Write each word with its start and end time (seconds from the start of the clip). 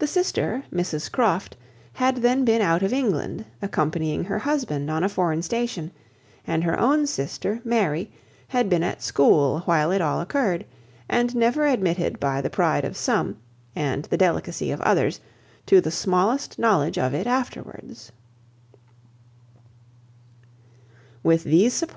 The 0.00 0.08
sister, 0.08 0.64
Mrs 0.74 1.08
Croft, 1.12 1.56
had 1.92 2.16
then 2.16 2.44
been 2.44 2.60
out 2.60 2.82
of 2.82 2.92
England, 2.92 3.44
accompanying 3.62 4.24
her 4.24 4.40
husband 4.40 4.90
on 4.90 5.04
a 5.04 5.08
foreign 5.08 5.42
station, 5.42 5.92
and 6.48 6.64
her 6.64 6.76
own 6.76 7.06
sister, 7.06 7.60
Mary, 7.62 8.10
had 8.48 8.68
been 8.68 8.82
at 8.82 9.04
school 9.04 9.60
while 9.66 9.92
it 9.92 10.00
all 10.00 10.20
occurred; 10.20 10.64
and 11.08 11.36
never 11.36 11.64
admitted 11.64 12.18
by 12.18 12.40
the 12.40 12.50
pride 12.50 12.84
of 12.84 12.96
some, 12.96 13.36
and 13.76 14.06
the 14.06 14.16
delicacy 14.18 14.72
of 14.72 14.80
others, 14.80 15.20
to 15.66 15.80
the 15.80 15.92
smallest 15.92 16.58
knowledge 16.58 16.98
of 16.98 17.14
it 17.14 17.28
afterwards. 17.28 18.10